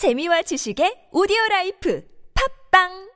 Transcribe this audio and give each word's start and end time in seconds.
재미와 0.00 0.40
지식의 0.48 1.12
오디오 1.12 1.36
라이프. 1.50 2.00
팝빵 2.32 3.09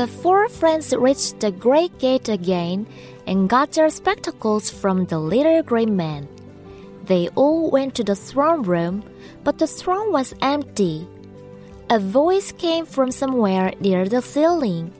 The 0.00 0.06
four 0.06 0.48
friends 0.48 0.96
reached 0.96 1.40
the 1.40 1.52
great 1.52 1.98
gate 1.98 2.30
again 2.30 2.86
and 3.26 3.50
got 3.50 3.72
their 3.72 3.90
spectacles 3.90 4.70
from 4.70 5.04
the 5.04 5.18
little 5.18 5.62
grey 5.62 5.84
man. 5.84 6.26
They 7.04 7.28
all 7.36 7.70
went 7.70 7.96
to 7.96 8.04
the 8.04 8.16
throne 8.16 8.62
room, 8.62 9.04
but 9.44 9.58
the 9.58 9.66
throne 9.66 10.10
was 10.10 10.32
empty. 10.40 11.06
A 11.90 11.98
voice 11.98 12.50
came 12.50 12.86
from 12.86 13.10
somewhere 13.12 13.74
near 13.78 14.08
the 14.08 14.22
ceiling. 14.22 14.90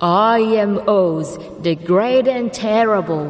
I 0.00 0.38
am 0.38 0.80
Oz, 0.88 1.36
the 1.60 1.74
great 1.74 2.26
and 2.26 2.50
terrible. 2.50 3.28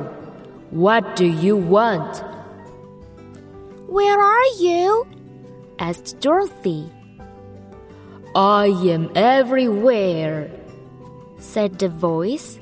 What 0.70 1.16
do 1.16 1.26
you 1.26 1.56
want? 1.56 2.22
Where 3.88 4.20
are 4.20 4.50
you? 4.60 5.08
asked 5.80 6.20
Dorothy. 6.20 6.92
I 8.34 8.66
am 8.66 9.12
everywhere, 9.14 10.50
said 11.38 11.78
the 11.78 11.88
voice. 11.88 12.58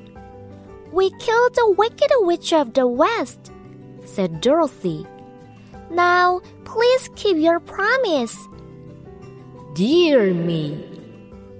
We 0.92 1.08
killed 1.18 1.54
the 1.54 1.74
wicked 1.78 2.10
witch 2.20 2.52
of 2.52 2.74
the 2.74 2.86
west, 2.86 3.50
said 4.04 4.42
Dorothy. 4.42 5.06
Now, 5.90 6.42
please 6.64 7.08
keep 7.16 7.38
your 7.38 7.58
promise. 7.58 8.36
Dear 9.72 10.34
me, 10.34 10.84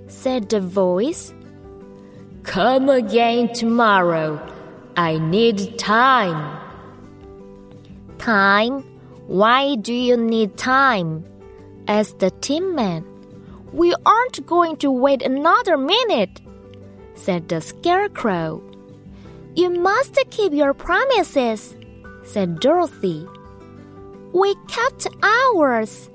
said 0.09 0.51
the 0.51 0.61
voice. 0.61 1.33
Come 2.43 2.91
again 2.91 3.55
tomorrow. 3.55 4.37
I 4.95 5.17
need 5.17 5.79
time. 5.79 6.59
Time? 8.19 8.83
Why 9.27 9.77
do 9.77 9.95
you 9.95 10.19
need 10.19 10.59
time? 10.59 11.25
asked 11.89 12.19
the 12.19 12.31
Tin 12.31 12.75
Man. 12.75 13.12
We 13.73 13.95
aren't 14.05 14.47
going 14.47 14.77
to 14.77 14.91
wait 14.91 15.23
another 15.23 15.77
minute, 15.79 16.41
said 17.15 17.49
the 17.49 17.61
Scarecrow. 17.61 18.63
You 19.55 19.71
must 19.71 20.19
keep 20.31 20.53
your 20.53 20.75
promises, 20.75 21.75
said 22.23 22.61
Dorothy. 22.61 23.27
We 24.33 24.55
kept 24.69 25.07
ours. 25.23 26.11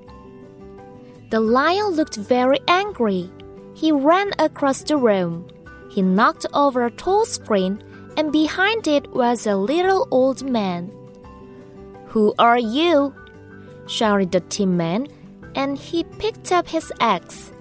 The 1.30 1.40
lion 1.40 1.90
looked 1.92 2.16
very 2.16 2.60
angry. 2.68 3.30
He 3.74 3.92
ran 3.92 4.32
across 4.40 4.82
the 4.82 4.98
room. 4.98 5.48
He 5.90 6.02
knocked 6.02 6.46
over 6.54 6.86
a 6.86 6.92
tall 6.92 7.26
screen, 7.26 7.84
and 8.18 8.32
behind 8.32 8.88
it 8.88 9.12
was 9.14 9.46
a 9.46 9.56
little 9.56 10.08
old 10.12 10.50
man. 10.50 10.92
Who 12.08 12.34
are 12.40 12.60
you? 12.60 13.14
shouted 13.88 14.32
the 14.32 14.42
Tin 14.42 14.78
Man, 14.78 15.08
and 15.58 15.76
he 15.76 16.04
picked 16.22 16.52
up 16.52 16.68
his 16.70 16.94
axe. 17.00 17.52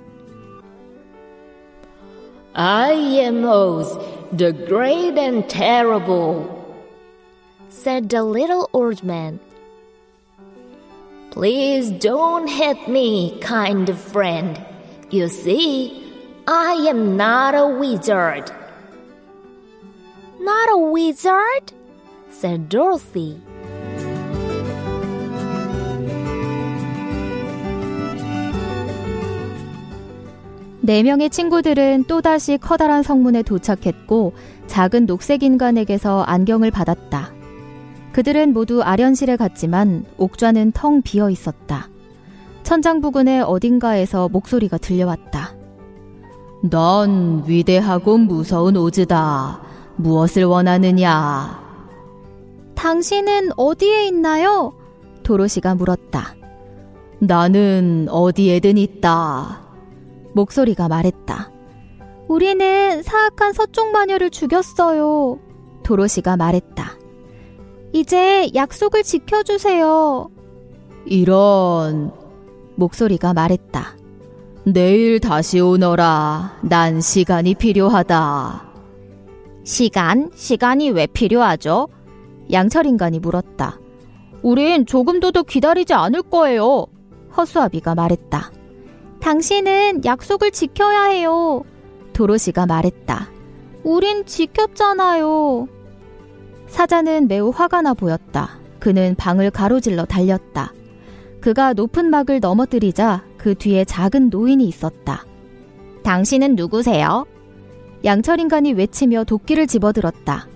I 2.55 2.93
am 2.93 3.45
Oz, 3.45 3.97
the 4.33 4.53
great 4.53 5.17
and 5.17 5.49
terrible, 5.49 6.37
said 7.71 8.11
the 8.11 8.23
little 8.23 8.69
old 8.75 9.03
man. 9.03 9.41
Please 11.31 11.91
don't 11.91 12.47
hit 12.49 12.87
me, 12.89 13.39
kind 13.41 13.99
friend. 13.99 14.61
You 15.11 15.29
see, 15.29 16.12
I 16.47 16.73
am 16.93 17.17
not 17.17 17.55
a 17.55 17.67
wizard. 17.67 18.51
Not 20.39 20.69
a 20.71 20.79
wizard? 20.79 21.73
said 22.31 22.69
Dorothy. 22.69 23.41
네 30.87 31.03
명의 31.03 31.31
친구들은 31.31 32.05
또다시 32.05 32.59
커다란 32.59 33.03
성문에 33.03 33.43
도착했고 33.43 34.35
작은 34.69 35.07
녹색 35.07 35.43
인간에게서 35.43 36.23
안경을 36.23 36.71
받았다. 36.71 37.33
그들은 38.13 38.53
모두 38.53 38.85
아련실에 38.85 39.35
갔지만 39.35 40.05
옥좌는 40.17 40.71
텅 40.71 41.03
비어 41.03 41.29
있었다. 41.29 41.89
천장 42.63 43.01
부근의 43.01 43.43
어딘가에서 43.43 44.29
목소리가 44.29 44.79
들려왔다. 44.79 45.57
넌 46.71 47.43
위대하고 47.49 48.19
무서운 48.19 48.77
오즈다. 48.77 49.61
무엇을 49.97 50.45
원하느냐? 50.45 51.65
당신은 52.77 53.51
어디에 53.57 54.07
있나요? 54.07 54.73
도로시가 55.25 55.75
물었다. 55.75 56.37
나는 57.19 58.07
어디에든 58.09 58.79
있다. 58.79 59.66
목소리가 60.37 60.89
말했다. 60.89 61.51
우리는 62.29 63.03
사악한 63.03 63.55
서쪽 63.55 63.91
마녀를 63.91 64.29
죽였어요. 64.31 65.39
도로시가 65.83 66.37
말했다. 66.37 66.99
이제 67.93 68.51
약속을 68.55 69.03
지켜주세요. 69.03 70.29
이런. 71.07 72.13
목소리가 72.77 73.33
말했다. 73.33 73.97
내일 74.65 75.21
다시 75.21 75.61
오너라. 75.61 76.59
난 76.63 77.01
시간이 77.01 77.55
필요하다. 77.55 78.67
시간? 79.65 80.31
시간이 80.35 80.91
왜 80.91 81.07
필요하죠? 81.07 81.89
양철인간이 82.53 83.21
물었다. 83.21 83.79
우린 84.43 84.85
조금도 84.85 85.33
더 85.33 85.43
기다리지 85.43 85.95
않을 85.95 86.23
거예요. 86.25 86.87
허수아비가 87.37 87.95
말했다. 87.95 88.53
당신은 89.26 90.04
약속을 90.04 90.53
지켜야 90.53 91.06
해요. 91.06 91.64
도로시가 92.12 92.66
말했다. 92.66 93.28
우린 93.82 94.25
지켰잖아요. 94.25 95.66
사자는 96.69 97.26
매우 97.26 97.50
화가 97.50 97.82
나 97.82 97.92
보였다. 97.92 98.60
그는 98.78 99.16
방을 99.16 99.50
가로질러 99.50 100.04
달렸다. 100.04 100.72
그가 101.41 101.72
높은 101.72 102.09
막을 102.09 102.38
넘어뜨리자 102.38 103.25
그 103.37 103.56
뒤에 103.56 103.84
작은 103.84 104.31
노인이 104.31 104.64
있었다. 104.64 105.25
당신은 106.04 106.54
누구세요? 106.54 107.26
양철인간이 108.04 108.75
외치며 108.75 109.25
도끼를 109.25 109.66
집어들었다. 109.66 110.47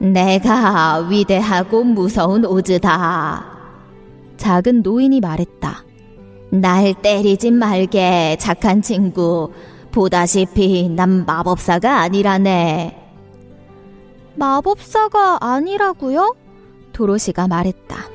내가 0.00 1.06
위대하고 1.08 1.84
무서운 1.84 2.44
오즈다. 2.44 3.46
작은 4.36 4.82
노인이 4.82 5.20
말했다. 5.20 5.84
날 6.52 6.92
때리지 6.92 7.50
말게, 7.50 8.36
착한 8.38 8.82
친구. 8.82 9.50
보다시피 9.90 10.90
난 10.90 11.24
마법사가 11.24 12.00
아니라네. 12.00 12.94
마법사가 14.34 15.38
아니라고요? 15.40 16.36
도로시가 16.92 17.48
말했다. 17.48 18.11